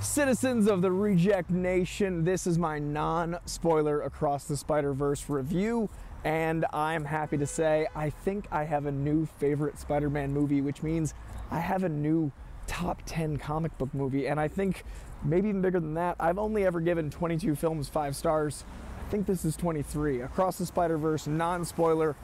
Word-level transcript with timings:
Citizens 0.00 0.68
of 0.68 0.82
the 0.82 0.92
Reject 0.92 1.48
Nation, 1.48 2.22
this 2.22 2.46
is 2.46 2.58
my 2.58 2.78
non 2.78 3.38
spoiler 3.46 4.02
Across 4.02 4.44
the 4.44 4.56
Spider 4.56 4.92
Verse 4.92 5.28
review, 5.30 5.88
and 6.22 6.66
I'm 6.70 7.06
happy 7.06 7.38
to 7.38 7.46
say 7.46 7.86
I 7.94 8.10
think 8.10 8.46
I 8.52 8.64
have 8.64 8.84
a 8.84 8.92
new 8.92 9.24
favorite 9.24 9.78
Spider 9.78 10.10
Man 10.10 10.34
movie, 10.34 10.60
which 10.60 10.82
means 10.82 11.14
I 11.50 11.60
have 11.60 11.82
a 11.82 11.88
new 11.88 12.30
top 12.66 13.02
10 13.06 13.38
comic 13.38 13.76
book 13.78 13.92
movie, 13.94 14.28
and 14.28 14.38
I 14.38 14.48
think 14.48 14.84
maybe 15.24 15.48
even 15.48 15.62
bigger 15.62 15.80
than 15.80 15.94
that. 15.94 16.16
I've 16.20 16.38
only 16.38 16.66
ever 16.66 16.80
given 16.80 17.10
22 17.10 17.54
films 17.54 17.88
five 17.88 18.14
stars. 18.14 18.64
I 19.06 19.10
think 19.10 19.26
this 19.26 19.46
is 19.46 19.56
23. 19.56 20.20
Across 20.20 20.58
the 20.58 20.66
Spider 20.66 20.98
Verse, 20.98 21.26
non 21.26 21.64
spoiler. 21.64 22.16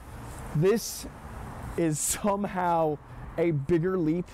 This 0.55 1.07
is 1.75 1.97
somehow 1.99 2.99
a 3.39 3.49
bigger 3.49 3.97
leap 3.97 4.27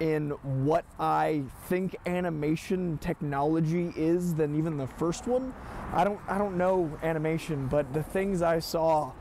in 0.00 0.30
what 0.64 0.84
I 0.98 1.42
think 1.66 1.96
animation 2.06 2.98
technology 2.98 3.92
is 3.96 4.34
than 4.34 4.56
even 4.56 4.76
the 4.76 4.86
first 4.86 5.26
one. 5.26 5.52
I 5.92 6.04
don't 6.04 6.20
I 6.28 6.38
don't 6.38 6.56
know 6.56 6.98
animation, 7.02 7.66
but 7.66 7.92
the 7.92 8.02
things 8.02 8.42
I 8.42 8.58
saw 8.60 9.12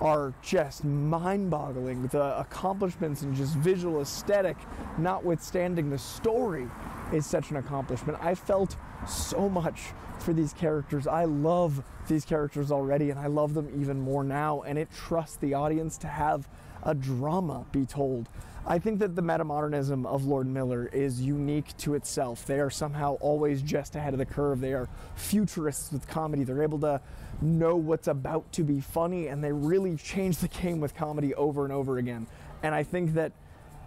are 0.00 0.32
just 0.42 0.84
mind-boggling. 0.84 2.06
The 2.08 2.38
accomplishments 2.38 3.22
and 3.22 3.34
just 3.34 3.56
visual 3.56 4.00
aesthetic, 4.00 4.56
notwithstanding 4.96 5.90
the 5.90 5.98
story, 5.98 6.68
is 7.12 7.26
such 7.26 7.50
an 7.50 7.56
accomplishment. 7.56 8.18
I 8.20 8.34
felt 8.34 8.76
so 9.08 9.48
much 9.48 9.92
for 10.20 10.32
these 10.32 10.52
characters. 10.52 11.06
I 11.06 11.24
love 11.24 11.82
these 12.06 12.24
characters 12.24 12.70
already, 12.70 13.10
and 13.10 13.18
I 13.18 13.26
love 13.26 13.54
them 13.54 13.68
even 13.80 14.00
more 14.00 14.22
now. 14.22 14.62
And 14.62 14.78
it 14.78 14.88
trusts 14.92 15.36
the 15.36 15.54
audience 15.54 15.98
to 15.98 16.06
have 16.06 16.48
a 16.82 16.94
drama 16.94 17.64
be 17.72 17.84
told. 17.86 18.28
I 18.66 18.78
think 18.78 18.98
that 18.98 19.16
the 19.16 19.22
metamodernism 19.22 20.04
of 20.04 20.26
Lord 20.26 20.46
Miller 20.46 20.90
is 20.92 21.22
unique 21.22 21.74
to 21.78 21.94
itself. 21.94 22.44
They 22.44 22.60
are 22.60 22.68
somehow 22.68 23.14
always 23.20 23.62
just 23.62 23.96
ahead 23.96 24.12
of 24.12 24.18
the 24.18 24.26
curve. 24.26 24.60
They 24.60 24.74
are 24.74 24.88
futurists 25.14 25.90
with 25.90 26.06
comedy. 26.06 26.44
They're 26.44 26.62
able 26.62 26.80
to 26.80 27.00
know 27.40 27.76
what's 27.76 28.08
about 28.08 28.52
to 28.52 28.64
be 28.64 28.80
funny, 28.80 29.28
and 29.28 29.42
they 29.42 29.52
really 29.52 29.96
change 29.96 30.38
the 30.38 30.48
game 30.48 30.80
with 30.80 30.94
comedy 30.94 31.34
over 31.34 31.64
and 31.64 31.72
over 31.72 31.96
again. 31.96 32.26
And 32.62 32.74
I 32.74 32.82
think 32.82 33.14
that 33.14 33.32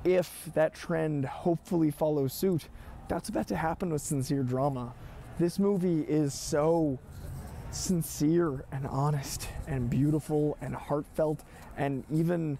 if 0.03 0.49
that 0.55 0.73
trend 0.73 1.25
hopefully 1.25 1.91
follows 1.91 2.33
suit, 2.33 2.67
that's 3.07 3.29
about 3.29 3.47
to 3.49 3.55
happen 3.55 3.91
with 3.91 4.01
sincere 4.01 4.41
drama. 4.41 4.93
This 5.37 5.59
movie 5.59 6.01
is 6.01 6.33
so 6.33 6.97
sincere 7.71 8.65
and 8.71 8.87
honest 8.87 9.47
and 9.67 9.89
beautiful 9.89 10.57
and 10.61 10.75
heartfelt 10.75 11.43
and 11.77 12.03
even 12.11 12.57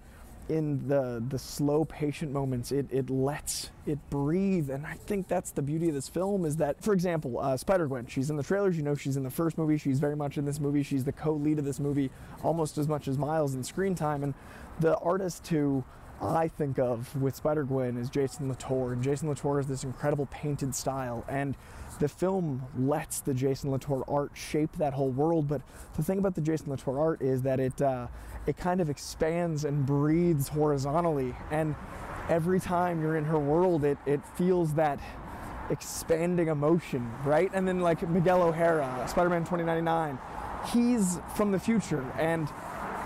in 0.51 0.85
the 0.87 1.23
the 1.29 1.39
slow 1.39 1.85
patient 1.85 2.31
moments 2.31 2.73
it, 2.73 2.85
it 2.91 3.09
lets 3.09 3.69
it 3.85 3.97
breathe 4.09 4.69
and 4.69 4.85
i 4.85 4.93
think 4.93 5.27
that's 5.29 5.51
the 5.51 5.61
beauty 5.61 5.87
of 5.87 5.93
this 5.93 6.09
film 6.09 6.43
is 6.43 6.57
that 6.57 6.81
for 6.83 6.93
example 6.93 7.39
uh, 7.39 7.55
spider-gwen 7.55 8.05
she's 8.05 8.29
in 8.29 8.35
the 8.35 8.43
trailers 8.43 8.75
you 8.75 8.83
know 8.83 8.93
she's 8.93 9.15
in 9.15 9.23
the 9.23 9.29
first 9.29 9.57
movie 9.57 9.77
she's 9.77 9.99
very 9.99 10.15
much 10.15 10.37
in 10.37 10.43
this 10.43 10.59
movie 10.59 10.83
she's 10.83 11.05
the 11.05 11.11
co-lead 11.11 11.57
of 11.57 11.63
this 11.63 11.79
movie 11.79 12.11
almost 12.43 12.77
as 12.77 12.87
much 12.87 13.07
as 13.07 13.17
miles 13.17 13.55
in 13.55 13.63
screen 13.63 13.95
time 13.95 14.23
and 14.23 14.33
the 14.81 14.97
artist 14.97 15.47
who 15.47 15.83
I 16.21 16.49
think 16.49 16.77
of 16.77 17.19
with 17.19 17.35
Spider 17.35 17.63
Gwen 17.63 17.97
is 17.97 18.07
Jason 18.07 18.47
Latour, 18.47 18.93
and 18.93 19.01
Jason 19.01 19.27
Latour 19.27 19.59
is 19.59 19.65
this 19.65 19.83
incredible 19.83 20.27
painted 20.27 20.75
style, 20.75 21.25
and 21.27 21.57
the 22.01 22.09
film 22.09 22.63
lets 22.77 23.21
the 23.21 23.33
Jason 23.33 23.69
Latour 23.69 24.03
art 24.07 24.31
shape 24.33 24.75
that 24.77 24.93
whole 24.93 25.11
world. 25.11 25.47
But 25.47 25.61
the 25.95 26.03
thing 26.03 26.17
about 26.17 26.33
the 26.33 26.41
Jason 26.41 26.71
Latour 26.71 26.99
art 26.99 27.21
is 27.21 27.43
that 27.43 27.59
it 27.59 27.79
uh, 27.79 28.07
it 28.47 28.57
kind 28.57 28.81
of 28.81 28.89
expands 28.89 29.63
and 29.63 29.85
breathes 29.85 30.47
horizontally, 30.49 31.35
and 31.51 31.75
every 32.27 32.59
time 32.59 33.01
you're 33.01 33.17
in 33.17 33.25
her 33.25 33.39
world, 33.39 33.85
it 33.85 33.99
it 34.07 34.19
feels 34.35 34.73
that 34.73 34.99
expanding 35.69 36.47
emotion, 36.47 37.09
right? 37.23 37.51
And 37.53 37.67
then 37.67 37.79
like 37.79 38.07
Miguel 38.09 38.41
O'Hara, 38.41 39.05
Spider-Man 39.07 39.43
2099, 39.43 40.17
he's 40.73 41.19
from 41.35 41.51
the 41.51 41.59
future, 41.59 42.03
and 42.17 42.49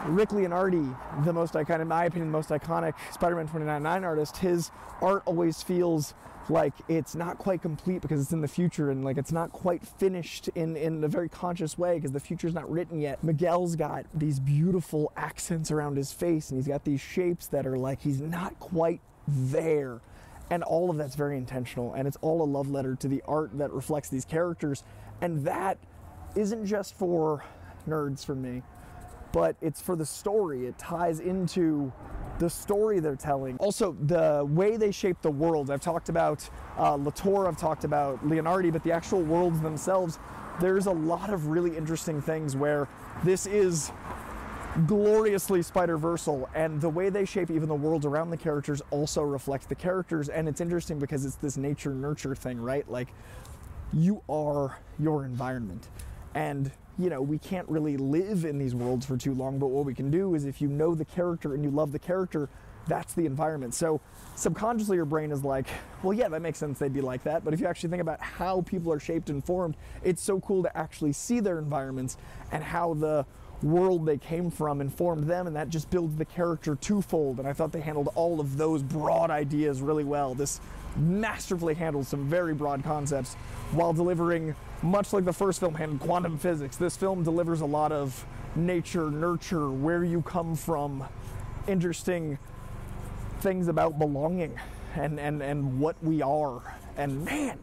Rick 0.07 0.29
Leonardi, 0.29 0.95
the 1.25 1.33
most 1.33 1.53
iconic, 1.53 1.81
in 1.81 1.87
my 1.87 2.05
opinion, 2.05 2.31
the 2.31 2.37
most 2.37 2.49
iconic 2.49 2.93
Spider-Man 3.11 3.45
2099 3.45 4.03
artist, 4.03 4.37
his 4.37 4.69
art 5.01 5.23
always 5.25 5.63
feels 5.63 6.13
like 6.47 6.73
it's 6.87 7.15
not 7.15 7.39
quite 7.39 7.61
complete 7.63 8.03
because 8.03 8.21
it's 8.21 8.31
in 8.31 8.41
the 8.41 8.47
future 8.47 8.91
and 8.91 9.03
like 9.03 9.17
it's 9.17 9.31
not 9.31 9.51
quite 9.51 9.83
finished 9.83 10.47
in, 10.49 10.77
in 10.77 11.03
a 11.03 11.07
very 11.07 11.27
conscious 11.27 11.75
way 11.75 11.95
because 11.95 12.11
the 12.11 12.19
future's 12.19 12.53
not 12.53 12.69
written 12.69 13.01
yet. 13.01 13.23
Miguel's 13.23 13.75
got 13.75 14.05
these 14.13 14.39
beautiful 14.39 15.11
accents 15.17 15.71
around 15.71 15.97
his 15.97 16.11
face 16.11 16.51
and 16.51 16.59
he's 16.59 16.67
got 16.67 16.83
these 16.83 17.01
shapes 17.01 17.47
that 17.47 17.65
are 17.65 17.77
like 17.77 17.99
he's 18.01 18.21
not 18.21 18.59
quite 18.59 19.01
there. 19.27 20.01
And 20.51 20.61
all 20.61 20.91
of 20.91 20.97
that's 20.97 21.15
very 21.15 21.35
intentional 21.35 21.95
and 21.95 22.07
it's 22.07 22.17
all 22.21 22.43
a 22.43 22.45
love 22.45 22.69
letter 22.69 22.95
to 22.97 23.07
the 23.07 23.23
art 23.27 23.57
that 23.57 23.71
reflects 23.71 24.09
these 24.09 24.25
characters. 24.25 24.83
And 25.21 25.45
that 25.47 25.79
isn't 26.35 26.67
just 26.67 26.93
for 26.93 27.43
nerds 27.87 28.23
for 28.23 28.35
me 28.35 28.61
but 29.35 29.57
it's 29.61 29.81
for 29.81 29.97
the 29.97 30.05
story. 30.05 30.65
It 30.65 30.79
ties 30.79 31.19
into 31.19 31.91
the 32.39 32.49
story 32.49 33.01
they're 33.01 33.17
telling. 33.17 33.57
Also, 33.57 33.91
the 34.05 34.47
way 34.49 34.77
they 34.77 34.91
shape 34.91 35.21
the 35.21 35.29
world. 35.29 35.69
I've 35.69 35.81
talked 35.81 36.07
about 36.07 36.49
uh, 36.79 36.95
Latour, 36.95 37.45
I've 37.45 37.57
talked 37.57 37.83
about 37.83 38.25
Leonardi, 38.25 38.71
but 38.71 38.81
the 38.81 38.93
actual 38.93 39.21
worlds 39.21 39.59
themselves, 39.59 40.19
there's 40.61 40.85
a 40.85 40.91
lot 40.91 41.33
of 41.33 41.47
really 41.47 41.75
interesting 41.75 42.21
things 42.21 42.55
where 42.55 42.87
this 43.25 43.45
is 43.45 43.91
gloriously 44.87 45.61
Spider-Versal, 45.61 46.47
and 46.55 46.79
the 46.79 46.89
way 46.89 47.09
they 47.09 47.25
shape 47.25 47.51
even 47.51 47.67
the 47.67 47.75
worlds 47.75 48.05
around 48.05 48.29
the 48.29 48.37
characters 48.37 48.81
also 48.89 49.21
reflects 49.21 49.65
the 49.65 49.75
characters, 49.75 50.29
and 50.29 50.47
it's 50.47 50.61
interesting 50.61 50.97
because 50.97 51.25
it's 51.25 51.35
this 51.35 51.57
nature-nurture 51.57 52.35
thing, 52.35 52.57
right? 52.61 52.89
Like, 52.89 53.09
you 53.91 54.21
are 54.29 54.79
your 54.97 55.25
environment. 55.25 55.89
And 56.33 56.71
you 56.97 57.09
know, 57.09 57.21
we 57.21 57.37
can't 57.37 57.67
really 57.67 57.97
live 57.97 58.45
in 58.45 58.57
these 58.57 58.73
worlds 58.73 59.05
for 59.05 59.17
too 59.17 59.33
long, 59.33 59.59
but 59.59 59.67
what 59.67 59.85
we 59.85 59.93
can 59.93 60.09
do 60.09 60.35
is 60.35 60.45
if 60.45 60.61
you 60.61 60.67
know 60.67 60.95
the 60.95 61.05
character 61.05 61.53
and 61.53 61.63
you 61.63 61.69
love 61.69 61.91
the 61.91 61.99
character, 61.99 62.49
that's 62.87 63.13
the 63.13 63.25
environment. 63.25 63.73
So 63.73 63.99
subconsciously 64.35 64.95
your 64.95 65.05
brain 65.05 65.31
is 65.31 65.43
like, 65.43 65.67
well, 66.03 66.13
yeah, 66.13 66.27
that 66.29 66.41
makes 66.41 66.59
sense 66.59 66.79
they'd 66.79 66.93
be 66.93 67.01
like 67.01 67.23
that. 67.23 67.43
But 67.43 67.53
if 67.53 67.59
you 67.59 67.67
actually 67.67 67.89
think 67.89 68.01
about 68.01 68.21
how 68.21 68.61
people 68.61 68.93
are 68.93 68.99
shaped 68.99 69.29
and 69.29 69.43
formed, 69.43 69.75
it's 70.03 70.21
so 70.21 70.39
cool 70.39 70.63
to 70.63 70.77
actually 70.77 71.13
see 71.13 71.39
their 71.39 71.59
environments 71.59 72.17
and 72.51 72.63
how 72.63 72.93
the 72.93 73.25
world 73.63 74.05
they 74.05 74.17
came 74.17 74.51
from 74.51 74.81
informed 74.81 75.25
them 75.25 75.47
and 75.47 75.55
that 75.55 75.69
just 75.69 75.89
builds 75.89 76.15
the 76.17 76.25
character 76.25 76.75
twofold. 76.75 77.39
And 77.39 77.47
i 77.47 77.53
thought 77.53 77.71
they 77.71 77.81
handled 77.81 78.09
all 78.15 78.39
of 78.39 78.57
those 78.57 78.83
broad 78.83 79.31
ideas 79.31 79.81
really 79.81 80.03
well. 80.03 80.35
This 80.35 80.59
masterfully 80.95 81.73
handles 81.73 82.07
some 82.07 82.27
very 82.27 82.53
broad 82.53 82.83
concepts 82.83 83.35
while 83.71 83.93
delivering 83.93 84.55
much 84.81 85.13
like 85.13 85.25
the 85.25 85.33
first 85.33 85.59
film 85.59 85.73
handled 85.73 85.99
quantum 85.99 86.37
physics, 86.37 86.77
this 86.77 86.95
film 86.95 87.23
delivers 87.23 87.61
a 87.61 87.65
lot 87.65 87.91
of 87.91 88.25
nature, 88.55 89.09
nurture, 89.09 89.69
where 89.69 90.03
you 90.03 90.21
come 90.21 90.55
from, 90.55 91.03
interesting 91.67 92.37
things 93.41 93.67
about 93.67 93.99
belonging 93.99 94.57
and, 94.95 95.19
and, 95.19 95.41
and 95.41 95.79
what 95.79 95.95
we 96.03 96.21
are. 96.21 96.61
And 96.97 97.25
man, 97.25 97.59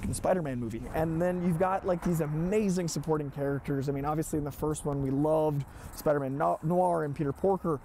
fucking 0.00 0.14
Spider-Man 0.14 0.58
movie. 0.58 0.82
And 0.94 1.20
then 1.20 1.44
you've 1.44 1.58
got 1.58 1.86
like 1.86 2.02
these 2.02 2.20
amazing 2.20 2.88
supporting 2.88 3.30
characters. 3.30 3.88
I 3.88 3.92
mean, 3.92 4.04
obviously 4.04 4.38
in 4.38 4.44
the 4.44 4.50
first 4.50 4.84
one 4.84 5.02
we 5.02 5.10
loved 5.10 5.64
Spider-Man 5.96 6.38
Noir 6.62 7.04
and 7.04 7.14
Peter 7.14 7.32
Porker, 7.32 7.80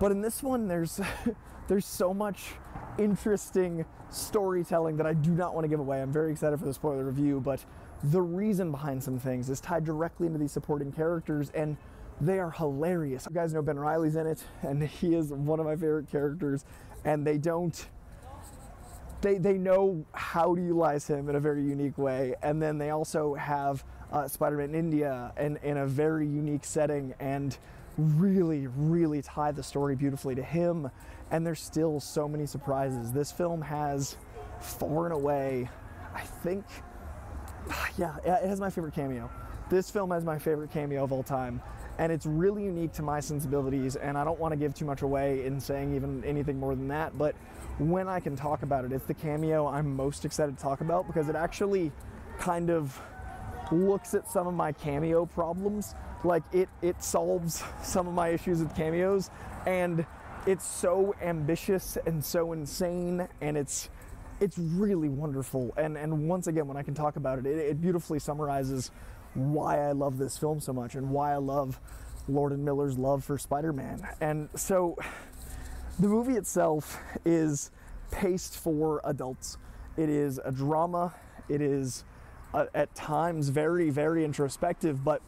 but 0.00 0.10
in 0.10 0.20
this 0.20 0.42
one 0.42 0.66
there's 0.66 1.00
there's 1.68 1.86
so 1.86 2.12
much 2.12 2.52
interesting 2.98 3.84
storytelling 4.10 4.96
that 4.96 5.06
I 5.06 5.14
do 5.14 5.30
not 5.30 5.54
want 5.54 5.64
to 5.64 5.68
give 5.68 5.80
away. 5.80 6.02
I'm 6.02 6.12
very 6.12 6.32
excited 6.32 6.58
for 6.58 6.66
the 6.66 6.74
spoiler 6.74 7.04
review, 7.04 7.40
but 7.40 7.64
the 8.04 8.20
reason 8.20 8.70
behind 8.70 9.02
some 9.02 9.18
things 9.18 9.48
is 9.48 9.60
tied 9.60 9.84
directly 9.84 10.26
into 10.26 10.38
these 10.38 10.52
supporting 10.52 10.92
characters 10.92 11.50
and 11.54 11.76
they 12.20 12.38
are 12.38 12.50
hilarious. 12.50 13.26
You 13.28 13.34
guys 13.34 13.54
know 13.54 13.62
Ben 13.62 13.78
Reilly's 13.78 14.16
in 14.16 14.26
it 14.26 14.44
and 14.62 14.82
he 14.82 15.14
is 15.14 15.32
one 15.32 15.60
of 15.60 15.66
my 15.66 15.74
favorite 15.74 16.10
characters 16.10 16.64
and 17.04 17.26
they 17.26 17.38
don't 17.38 17.86
they, 19.24 19.38
they 19.38 19.56
know 19.56 20.04
how 20.12 20.54
to 20.54 20.60
utilize 20.60 21.06
him 21.06 21.30
in 21.30 21.36
a 21.36 21.40
very 21.40 21.62
unique 21.62 21.96
way 21.96 22.34
and 22.42 22.60
then 22.60 22.76
they 22.76 22.90
also 22.90 23.34
have 23.34 23.82
uh, 24.12 24.28
Spider-Man 24.28 24.70
in 24.70 24.74
India 24.74 25.32
in, 25.38 25.56
in 25.62 25.78
a 25.78 25.86
very 25.86 26.26
unique 26.26 26.64
setting 26.64 27.14
and 27.18 27.56
really 27.96 28.66
really 28.76 29.22
tie 29.22 29.50
the 29.50 29.62
story 29.62 29.96
beautifully 29.96 30.34
to 30.34 30.42
him 30.42 30.90
and 31.30 31.46
there's 31.46 31.62
still 31.62 32.00
so 32.00 32.28
many 32.28 32.44
surprises. 32.44 33.12
This 33.12 33.32
film 33.32 33.62
has 33.62 34.16
far 34.60 35.06
and 35.06 35.14
away 35.14 35.70
I 36.14 36.20
think 36.20 36.64
yeah, 37.98 38.16
it 38.24 38.46
has 38.46 38.60
my 38.60 38.68
favorite 38.68 38.94
cameo. 38.94 39.30
This 39.70 39.90
film 39.90 40.10
has 40.10 40.22
my 40.22 40.38
favorite 40.38 40.70
cameo 40.70 41.02
of 41.02 41.12
all 41.12 41.22
time, 41.22 41.62
and 41.98 42.10
it's 42.10 42.26
really 42.26 42.64
unique 42.64 42.92
to 42.94 43.02
my 43.02 43.20
sensibilities. 43.20 43.96
And 43.96 44.18
I 44.18 44.24
don't 44.24 44.38
want 44.38 44.52
to 44.52 44.56
give 44.56 44.74
too 44.74 44.84
much 44.84 45.02
away 45.02 45.44
in 45.46 45.60
saying 45.60 45.94
even 45.94 46.24
anything 46.24 46.58
more 46.58 46.74
than 46.74 46.88
that. 46.88 47.16
But 47.16 47.34
when 47.78 48.08
I 48.08 48.20
can 48.20 48.36
talk 48.36 48.62
about 48.62 48.84
it, 48.84 48.92
it's 48.92 49.06
the 49.06 49.14
cameo 49.14 49.66
I'm 49.66 49.94
most 49.94 50.24
excited 50.24 50.56
to 50.56 50.62
talk 50.62 50.80
about 50.80 51.06
because 51.06 51.28
it 51.28 51.36
actually 51.36 51.92
kind 52.38 52.70
of 52.70 53.00
looks 53.72 54.14
at 54.14 54.28
some 54.28 54.46
of 54.46 54.54
my 54.54 54.72
cameo 54.72 55.26
problems. 55.26 55.94
Like 56.24 56.42
it, 56.52 56.68
it 56.82 57.02
solves 57.02 57.62
some 57.82 58.08
of 58.08 58.14
my 58.14 58.28
issues 58.28 58.60
with 58.60 58.74
cameos, 58.74 59.30
and 59.66 60.06
it's 60.46 60.66
so 60.66 61.14
ambitious 61.22 61.98
and 62.06 62.24
so 62.24 62.52
insane, 62.52 63.28
and 63.40 63.56
it's 63.56 63.90
it's 64.40 64.58
really 64.58 65.08
wonderful. 65.08 65.74
And 65.76 65.96
and 65.96 66.28
once 66.28 66.46
again, 66.46 66.66
when 66.66 66.76
I 66.76 66.82
can 66.82 66.94
talk 66.94 67.16
about 67.16 67.38
it, 67.38 67.46
it, 67.46 67.58
it 67.58 67.80
beautifully 67.80 68.18
summarizes 68.18 68.90
why 69.34 69.88
I 69.88 69.92
love 69.92 70.18
this 70.18 70.38
film 70.38 70.60
so 70.60 70.72
much 70.72 70.94
and 70.94 71.10
why 71.10 71.32
I 71.32 71.36
love 71.36 71.80
Lord 72.28 72.52
and 72.52 72.64
Miller's 72.64 72.98
love 72.98 73.24
for 73.24 73.36
Spider-Man. 73.36 74.06
And 74.20 74.48
so, 74.54 74.96
the 75.98 76.08
movie 76.08 76.34
itself 76.34 76.98
is 77.24 77.70
paced 78.10 78.56
for 78.56 79.00
adults. 79.04 79.58
It 79.96 80.08
is 80.08 80.40
a 80.44 80.50
drama. 80.50 81.14
It 81.48 81.60
is 81.60 82.04
uh, 82.52 82.66
at 82.74 82.94
times 82.94 83.48
very, 83.48 83.90
very 83.90 84.24
introspective, 84.24 85.04
but 85.04 85.20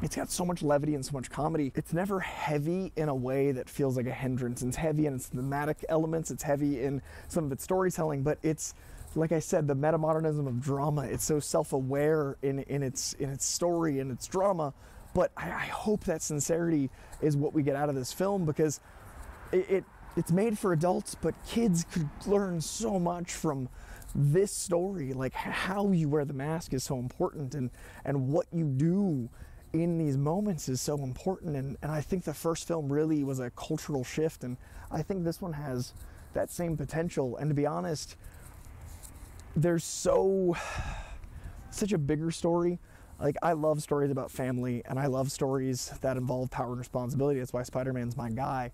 it's 0.00 0.14
got 0.14 0.30
so 0.30 0.44
much 0.44 0.62
levity 0.62 0.94
and 0.94 1.04
so 1.04 1.12
much 1.12 1.30
comedy. 1.30 1.72
It's 1.74 1.92
never 1.92 2.20
heavy 2.20 2.92
in 2.96 3.08
a 3.08 3.14
way 3.14 3.52
that 3.52 3.68
feels 3.68 3.96
like 3.96 4.06
a 4.06 4.12
hindrance. 4.12 4.62
It's 4.62 4.76
heavy 4.76 5.06
in 5.06 5.14
its 5.14 5.26
thematic 5.26 5.84
elements, 5.88 6.30
it's 6.30 6.42
heavy 6.42 6.82
in 6.82 7.02
some 7.28 7.44
of 7.44 7.52
its 7.52 7.64
storytelling, 7.64 8.22
but 8.22 8.38
it's 8.42 8.74
like 9.14 9.32
I 9.32 9.38
said, 9.38 9.66
the 9.66 9.74
metamodernism 9.74 10.46
of 10.46 10.60
drama. 10.60 11.02
It's 11.02 11.24
so 11.24 11.40
self-aware 11.40 12.36
in, 12.42 12.60
in 12.60 12.82
its 12.82 13.14
in 13.14 13.30
its 13.30 13.44
story 13.44 14.00
and 14.00 14.10
its 14.10 14.26
drama. 14.26 14.74
But 15.14 15.32
I, 15.36 15.50
I 15.50 15.66
hope 15.66 16.04
that 16.04 16.22
sincerity 16.22 16.90
is 17.20 17.36
what 17.36 17.54
we 17.54 17.62
get 17.62 17.76
out 17.76 17.88
of 17.88 17.94
this 17.94 18.12
film 18.12 18.44
because 18.44 18.80
it, 19.52 19.70
it 19.70 19.84
it's 20.16 20.32
made 20.32 20.58
for 20.58 20.72
adults, 20.72 21.14
but 21.14 21.34
kids 21.46 21.84
could 21.92 22.08
learn 22.26 22.60
so 22.60 22.98
much 22.98 23.32
from 23.32 23.68
this 24.14 24.52
story. 24.52 25.12
Like 25.12 25.32
how 25.32 25.90
you 25.92 26.08
wear 26.08 26.24
the 26.24 26.34
mask 26.34 26.74
is 26.74 26.84
so 26.84 26.98
important, 26.98 27.54
and 27.54 27.70
and 28.04 28.28
what 28.28 28.46
you 28.52 28.66
do 28.66 29.28
in 29.72 29.98
these 29.98 30.16
moments 30.16 30.68
is 30.68 30.80
so 30.80 31.02
important. 31.02 31.56
And, 31.56 31.76
and 31.82 31.92
I 31.92 32.00
think 32.00 32.24
the 32.24 32.34
first 32.34 32.66
film 32.66 32.90
really 32.92 33.22
was 33.22 33.38
a 33.38 33.50
cultural 33.50 34.04
shift, 34.04 34.44
and 34.44 34.56
I 34.90 35.02
think 35.02 35.24
this 35.24 35.40
one 35.40 35.52
has 35.52 35.92
that 36.34 36.50
same 36.50 36.76
potential. 36.76 37.36
And 37.36 37.50
to 37.50 37.54
be 37.54 37.66
honest, 37.66 38.16
there's 39.58 39.84
so 39.84 40.56
such 41.70 41.92
a 41.92 41.98
bigger 41.98 42.30
story. 42.30 42.78
Like 43.20 43.36
I 43.42 43.52
love 43.52 43.82
stories 43.82 44.10
about 44.10 44.30
family, 44.30 44.82
and 44.84 44.98
I 44.98 45.06
love 45.06 45.32
stories 45.32 45.92
that 46.00 46.16
involve 46.16 46.50
power 46.50 46.70
and 46.70 46.78
responsibility. 46.78 47.40
That's 47.40 47.52
why 47.52 47.64
Spider-Man's 47.64 48.16
my 48.16 48.30
guy. 48.30 48.70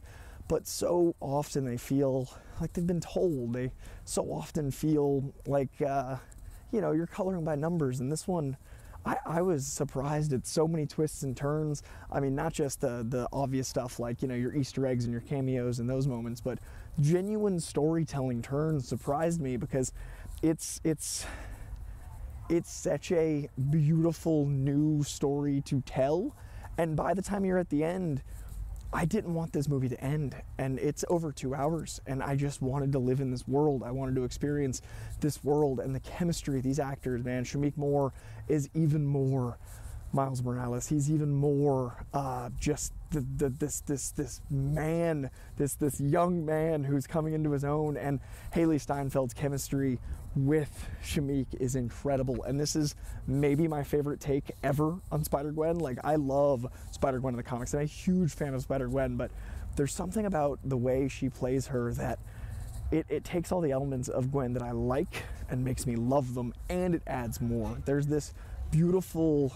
But 0.46 0.66
so 0.66 1.14
often 1.20 1.64
they 1.64 1.78
feel 1.78 2.28
like 2.60 2.74
they've 2.74 2.86
been 2.86 3.00
told. 3.00 3.54
They 3.54 3.72
so 4.04 4.24
often 4.24 4.70
feel 4.70 5.32
like, 5.46 5.80
uh, 5.80 6.16
you 6.70 6.82
know, 6.82 6.92
you're 6.92 7.06
coloring 7.06 7.44
by 7.44 7.54
numbers. 7.54 8.00
And 8.00 8.12
this 8.12 8.28
one, 8.28 8.58
I, 9.06 9.16
I, 9.24 9.40
was 9.40 9.66
surprised 9.66 10.34
at 10.34 10.46
so 10.46 10.68
many 10.68 10.84
twists 10.84 11.22
and 11.22 11.34
turns. 11.34 11.82
I 12.12 12.20
mean, 12.20 12.34
not 12.34 12.52
just 12.52 12.82
the 12.82 13.06
the 13.08 13.26
obvious 13.32 13.68
stuff 13.68 13.98
like 13.98 14.20
you 14.20 14.28
know 14.28 14.34
your 14.34 14.54
Easter 14.54 14.86
eggs 14.86 15.04
and 15.04 15.12
your 15.12 15.22
cameos 15.22 15.78
and 15.78 15.88
those 15.88 16.06
moments, 16.06 16.42
but 16.42 16.58
genuine 17.00 17.60
storytelling 17.60 18.42
turns 18.42 18.86
surprised 18.88 19.40
me 19.40 19.56
because 19.56 19.92
it's 20.42 20.80
it's 20.84 21.26
it's 22.48 22.70
such 22.70 23.10
a 23.12 23.48
beautiful 23.70 24.46
new 24.46 25.02
story 25.02 25.62
to 25.62 25.80
tell. 25.82 26.36
And 26.76 26.96
by 26.96 27.14
the 27.14 27.22
time 27.22 27.44
you're 27.44 27.58
at 27.58 27.70
the 27.70 27.84
end, 27.84 28.22
I 28.92 29.04
didn't 29.06 29.34
want 29.34 29.52
this 29.52 29.68
movie 29.68 29.88
to 29.88 30.00
end. 30.00 30.36
And 30.58 30.78
it's 30.78 31.04
over 31.08 31.32
two 31.32 31.54
hours. 31.54 32.00
And 32.06 32.22
I 32.22 32.36
just 32.36 32.60
wanted 32.60 32.92
to 32.92 32.98
live 32.98 33.20
in 33.20 33.30
this 33.30 33.48
world. 33.48 33.82
I 33.82 33.90
wanted 33.90 34.14
to 34.16 34.24
experience 34.24 34.82
this 35.20 35.42
world 35.42 35.80
and 35.80 35.94
the 35.94 36.00
chemistry 36.00 36.58
of 36.58 36.64
these 36.64 36.78
actors, 36.78 37.24
man. 37.24 37.44
Shameik 37.44 37.76
Moore 37.76 38.12
is 38.46 38.68
even 38.74 39.06
more 39.06 39.58
Miles 40.14 40.42
Morales. 40.42 40.88
He's 40.88 41.10
even 41.10 41.34
more 41.34 42.06
uh, 42.14 42.50
just 42.58 42.92
the, 43.10 43.20
the, 43.36 43.48
this 43.48 43.80
this 43.80 44.10
this 44.12 44.40
man, 44.48 45.30
this 45.56 45.74
this 45.74 46.00
young 46.00 46.46
man 46.46 46.84
who's 46.84 47.06
coming 47.06 47.34
into 47.34 47.50
his 47.50 47.64
own. 47.64 47.96
And 47.96 48.20
Hailee 48.54 48.80
Steinfeld's 48.84 49.34
chemistry 49.34 49.98
with 50.36 50.88
Shameik 51.02 51.60
is 51.60 51.74
incredible. 51.74 52.44
And 52.44 52.58
this 52.58 52.76
is 52.76 52.94
maybe 53.26 53.66
my 53.66 53.82
favorite 53.82 54.20
take 54.20 54.52
ever 54.62 55.00
on 55.10 55.24
Spider 55.24 55.50
Gwen. 55.50 55.78
Like 55.78 55.98
I 56.04 56.14
love 56.14 56.66
Spider 56.92 57.18
Gwen 57.18 57.34
in 57.34 57.36
the 57.36 57.42
comics. 57.42 57.74
and 57.74 57.80
I'm 57.80 57.84
a 57.84 57.88
huge 57.88 58.32
fan 58.32 58.54
of 58.54 58.62
Spider 58.62 58.86
Gwen, 58.86 59.16
but 59.16 59.32
there's 59.76 59.92
something 59.92 60.26
about 60.26 60.60
the 60.64 60.76
way 60.76 61.08
she 61.08 61.28
plays 61.28 61.66
her 61.66 61.92
that. 61.94 62.18
It, 62.90 63.06
it, 63.08 63.24
takes 63.24 63.50
all 63.50 63.60
the 63.60 63.72
elements 63.72 64.08
of 64.08 64.30
Gwen 64.30 64.52
that 64.52 64.62
I 64.62 64.70
like 64.70 65.24
and 65.48 65.64
makes 65.64 65.84
me 65.84 65.96
love 65.96 66.34
them, 66.34 66.52
and 66.68 66.94
it 66.94 67.02
adds 67.08 67.40
more. 67.40 67.78
There's 67.86 68.06
this 68.06 68.34
beautiful 68.70 69.52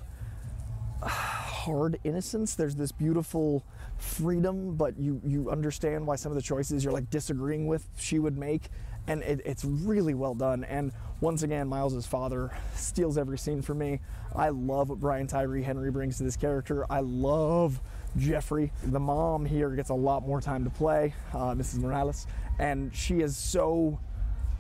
hard 1.07 1.99
innocence. 2.05 2.55
There's 2.55 2.75
this 2.75 2.93
beautiful 2.93 3.65
freedom, 3.99 4.75
but 4.77 4.99
you 4.99 5.21
you 5.25 5.51
understand 5.51 6.07
why 6.07 6.17
some 6.17 6.33
of 6.33 6.37
the 6.37 6.43
choices 6.43 6.85
you're 6.85 6.93
like 6.93 7.11
disagreeing 7.11 7.67
with 7.67 7.87
she 7.97 8.19
would 8.19 8.37
make, 8.37 8.71
and 9.07 9.23
it, 9.23 9.41
it's 9.45 9.65
really 9.65 10.15
well 10.15 10.35
done. 10.35 10.65
And 10.65 10.93
once 11.21 11.43
again, 11.43 11.69
Miles's 11.69 12.07
father 12.07 12.51
steals 12.75 13.19
every 13.19 13.39
scene 13.39 13.63
for 13.63 13.75
me. 13.75 14.01
I 14.35 14.51
love 14.51 14.91
what 14.91 15.01
Brian 15.01 15.27
Tyree 15.27 15.63
Henry 15.63 15.91
brings 15.91 16.19
to 16.19 16.23
this 16.23 16.37
character. 16.37 16.87
I 16.91 17.01
love 17.01 17.81
Jeffrey. 18.17 18.73
The 18.85 19.01
mom 19.01 19.45
here 19.45 19.71
gets 19.71 19.91
a 19.91 19.95
lot 19.95 20.27
more 20.27 20.41
time 20.41 20.65
to 20.65 20.71
play, 20.71 21.15
uh, 21.33 21.55
Mrs. 21.55 21.79
Morales, 21.79 22.27
and 22.59 22.95
she 22.95 23.21
is 23.21 23.37
so 23.37 23.99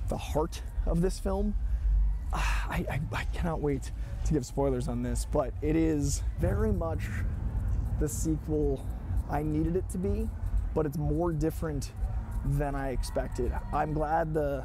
the 0.08 0.16
heart 0.16 0.62
of 0.86 1.00
this 1.00 1.18
film. 1.18 1.54
I, 2.32 2.84
I, 2.90 3.00
I 3.12 3.24
cannot 3.24 3.60
wait 3.60 3.92
to 4.28 4.34
give 4.34 4.46
spoilers 4.46 4.88
on 4.88 5.02
this, 5.02 5.26
but 5.32 5.52
it 5.62 5.74
is 5.74 6.22
very 6.38 6.72
much 6.72 7.02
the 7.98 8.08
sequel 8.08 8.86
I 9.30 9.42
needed 9.42 9.74
it 9.74 9.88
to 9.90 9.98
be, 9.98 10.28
but 10.74 10.86
it's 10.86 10.98
more 10.98 11.32
different 11.32 11.92
than 12.44 12.74
I 12.74 12.90
expected. 12.90 13.52
I'm 13.72 13.92
glad 13.92 14.32
the 14.32 14.64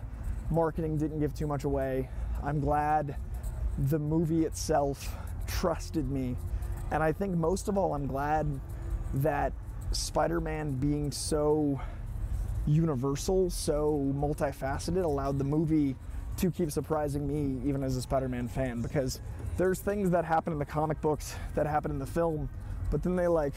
marketing 0.51 0.97
didn't 0.97 1.19
give 1.19 1.33
too 1.33 1.47
much 1.47 1.63
away. 1.63 2.09
I'm 2.43 2.59
glad 2.59 3.15
the 3.77 3.97
movie 3.97 4.45
itself 4.45 5.15
trusted 5.47 6.11
me. 6.11 6.35
And 6.91 7.01
I 7.01 7.11
think 7.11 7.35
most 7.35 7.67
of 7.67 7.77
all, 7.77 7.93
I'm 7.93 8.05
glad 8.05 8.59
that 9.15 9.53
Spider 9.91 10.39
Man 10.39 10.73
being 10.73 11.11
so 11.11 11.79
universal, 12.67 13.49
so 13.49 14.11
multifaceted, 14.15 15.03
allowed 15.03 15.37
the 15.37 15.43
movie 15.43 15.95
to 16.37 16.51
keep 16.51 16.71
surprising 16.71 17.27
me 17.27 17.67
even 17.67 17.83
as 17.83 17.95
a 17.95 18.01
Spider-Man 18.01 18.47
fan 18.47 18.81
because 18.81 19.19
there's 19.57 19.79
things 19.79 20.09
that 20.11 20.25
happen 20.25 20.53
in 20.53 20.59
the 20.59 20.65
comic 20.65 20.99
books 21.01 21.35
that 21.55 21.65
happen 21.65 21.91
in 21.91 21.99
the 21.99 22.05
film, 22.05 22.49
but 22.91 23.03
then 23.03 23.15
they 23.15 23.27
like 23.27 23.53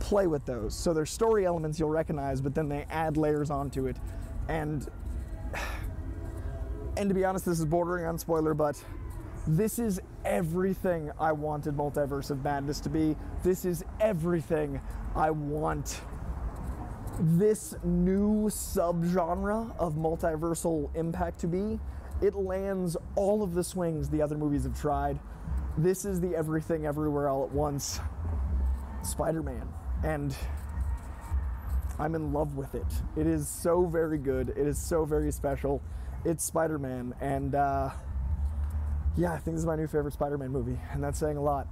play 0.00 0.26
with 0.26 0.44
those. 0.44 0.74
So 0.74 0.92
there's 0.92 1.10
story 1.10 1.46
elements 1.46 1.78
you'll 1.78 1.90
recognize, 1.90 2.40
but 2.40 2.54
then 2.54 2.68
they 2.68 2.86
add 2.90 3.16
layers 3.16 3.50
onto 3.50 3.86
it. 3.86 3.96
And 4.48 4.88
and 6.96 7.08
to 7.08 7.14
be 7.14 7.24
honest, 7.24 7.44
this 7.44 7.60
is 7.60 7.66
bordering 7.66 8.06
on 8.06 8.18
spoiler, 8.18 8.54
but 8.54 8.82
this 9.46 9.78
is 9.78 10.00
everything 10.24 11.10
I 11.18 11.32
wanted 11.32 11.74
Multiverse 11.74 12.30
of 12.30 12.42
Madness 12.42 12.80
to 12.80 12.90
be. 12.90 13.16
This 13.42 13.64
is 13.64 13.84
everything 14.00 14.80
I 15.14 15.30
want 15.30 16.00
this 17.20 17.74
new 17.82 18.48
subgenre 18.48 19.74
of 19.78 19.94
multiversal 19.94 20.94
impact 20.94 21.40
to 21.40 21.48
be 21.48 21.80
it 22.20 22.34
lands 22.34 22.96
all 23.14 23.42
of 23.42 23.54
the 23.54 23.62
swings 23.62 24.08
the 24.08 24.22
other 24.22 24.36
movies 24.36 24.64
have 24.64 24.78
tried. 24.78 25.18
This 25.76 26.04
is 26.04 26.20
the 26.20 26.34
everything 26.34 26.86
everywhere 26.86 27.28
all 27.28 27.44
at 27.44 27.52
once 27.52 28.00
Spider 29.02 29.42
Man. 29.42 29.68
And 30.02 30.36
I'm 31.98 32.14
in 32.14 32.32
love 32.32 32.56
with 32.56 32.74
it. 32.74 32.86
It 33.16 33.26
is 33.26 33.48
so 33.48 33.86
very 33.86 34.18
good. 34.18 34.50
It 34.50 34.66
is 34.66 34.78
so 34.78 35.04
very 35.04 35.32
special. 35.32 35.82
It's 36.24 36.44
Spider 36.44 36.78
Man. 36.78 37.14
And 37.20 37.54
uh, 37.54 37.90
yeah, 39.16 39.32
I 39.32 39.38
think 39.38 39.56
this 39.56 39.60
is 39.60 39.66
my 39.66 39.76
new 39.76 39.86
favorite 39.86 40.14
Spider 40.14 40.38
Man 40.38 40.50
movie. 40.50 40.78
And 40.92 41.02
that's 41.02 41.18
saying 41.18 41.36
a 41.36 41.42
lot. 41.42 41.68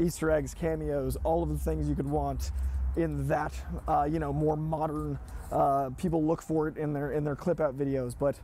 Easter 0.00 0.30
eggs, 0.30 0.54
cameos, 0.54 1.16
all 1.24 1.42
of 1.42 1.48
the 1.48 1.58
things 1.58 1.88
you 1.88 1.94
could 1.94 2.08
want 2.08 2.50
in 2.96 3.26
that, 3.28 3.52
uh, 3.88 4.04
you 4.10 4.18
know, 4.18 4.32
more 4.32 4.56
modern. 4.56 5.18
Uh, 5.50 5.90
people 5.98 6.24
look 6.24 6.42
for 6.42 6.68
it 6.68 6.76
in 6.76 6.92
their 6.92 7.12
in 7.12 7.24
their 7.24 7.36
clip 7.36 7.60
out 7.60 7.76
videos, 7.76 8.14
but 8.18 8.40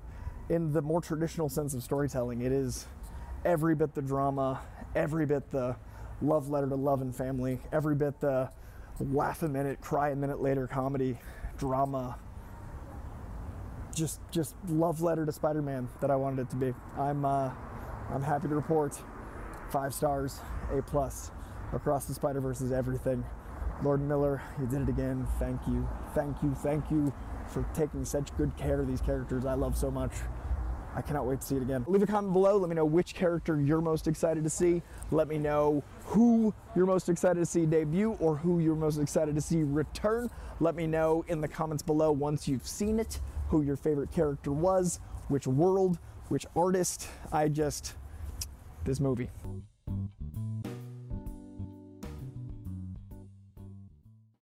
in 0.49 0.73
the 0.73 0.83
more 0.83 1.01
traditional 1.01 1.49
sense 1.49 1.75
of 1.75 1.83
storytelling, 1.83 2.41
it 2.41 2.53
is 2.53 2.87
every 3.45 3.75
bit 3.75 3.95
the 3.95 4.03
drama, 4.03 4.61
every 4.95 5.27
bit 5.27 5.51
the 5.51 5.77
love 6.23 6.49
letter 6.49 6.67
to 6.69 6.75
love 6.75 7.01
and 7.03 7.15
family, 7.15 7.61
every 7.73 7.95
bit 7.95 8.21
the 8.21 8.51
laugh 9.01 9.43
a 9.43 9.49
minute, 9.49 9.81
cry 9.81 10.11
a 10.11 10.17
minute 10.17 10.41
later 10.41 10.67
comedy, 10.67 11.19
drama. 11.57 12.19
Just, 13.95 14.21
just 14.31 14.55
love 14.69 15.01
letter 15.01 15.27
to 15.27 15.33
Spider-Man 15.33 15.89
that 16.01 16.11
I 16.11 16.17
wanted 16.17 16.43
it 16.43 16.51
to 16.51 16.57
be. 16.57 16.75
I'm, 16.97 17.25
uh, 17.25 17.51
I'm 18.11 18.23
happy 18.23 18.49
to 18.49 18.55
report 18.55 18.99
five 19.71 19.93
stars, 19.93 20.41
A 20.73 20.83
plus. 20.83 21.31
Across 21.73 22.07
the 22.07 22.15
Spider 22.15 22.41
Verse 22.41 22.61
is 22.61 22.73
everything. 22.73 23.25
Lord 23.83 24.01
Miller, 24.01 24.43
you 24.59 24.67
did 24.67 24.83
it 24.83 24.89
again. 24.89 25.27
Thank 25.39 25.61
you, 25.67 25.87
thank 26.15 26.43
you, 26.43 26.55
thank 26.55 26.91
you 26.91 27.13
for 27.49 27.67
taking 27.75 28.05
such 28.05 28.35
good 28.37 28.57
care 28.57 28.81
of 28.81 28.89
these 28.89 29.01
characters 29.01 29.45
I 29.45 29.55
love 29.55 29.77
so 29.77 29.91
much. 29.91 30.13
I 30.99 31.01
cannot 31.01 31.27
wait 31.27 31.41
to 31.41 31.47
see 31.47 31.55
it 31.55 31.63
again. 31.63 31.85
Leave 31.87 32.03
a 32.03 32.09
comment 32.09 32.33
below. 32.33 32.57
Let 32.57 32.69
me 32.69 32.75
know 32.75 32.85
which 32.85 33.15
character 33.15 33.61
you're 33.61 33.81
most 33.81 34.09
excited 34.09 34.43
to 34.43 34.51
see. 34.51 34.83
Let 35.13 35.29
me 35.29 35.39
know 35.39 35.85
who 36.07 36.53
you're 36.75 36.87
most 36.87 37.09
excited 37.09 37.39
to 37.39 37.47
see 37.47 37.67
debut 37.67 38.17
or 38.19 38.35
who 38.35 38.59
you're 38.59 38.75
most 38.75 38.99
excited 38.99 39.37
to 39.37 39.41
see 39.41 39.63
return. 39.63 40.29
Let 40.59 40.75
me 40.75 40.89
know 40.89 41.25
in 41.29 41.41
the 41.41 41.47
comments 41.47 41.85
below 41.85 42.11
once 42.11 42.49
you've 42.49 42.67
seen 42.67 42.99
it 42.99 43.21
who 43.47 43.63
your 43.63 43.77
favorite 43.77 44.11
character 44.11 44.51
was, 44.51 44.99
which 45.29 45.47
world, 45.47 46.01
which 46.31 46.47
artist. 46.57 47.07
I 47.31 47.47
just, 47.47 47.95
this 48.85 48.99
movie. 48.99 49.31